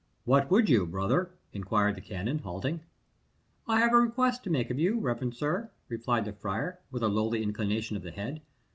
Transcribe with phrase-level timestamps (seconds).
[0.25, 2.79] "What would you, brother?" inquired the canon, halting.
[3.67, 7.07] "I have a request to make of you, reverend sir," replied the friar, with a
[7.07, 8.41] lowly inclination of the head.